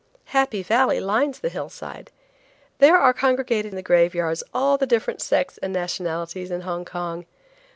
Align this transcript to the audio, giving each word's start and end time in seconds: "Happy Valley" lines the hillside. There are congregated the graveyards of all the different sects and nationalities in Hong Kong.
"Happy 0.33 0.63
Valley" 0.63 0.99
lines 0.99 1.37
the 1.39 1.47
hillside. 1.49 2.09
There 2.79 2.97
are 2.97 3.13
congregated 3.13 3.73
the 3.73 3.83
graveyards 3.83 4.41
of 4.41 4.49
all 4.51 4.75
the 4.79 4.87
different 4.87 5.21
sects 5.21 5.59
and 5.59 5.71
nationalities 5.71 6.49
in 6.49 6.61
Hong 6.61 6.85
Kong. 6.85 7.27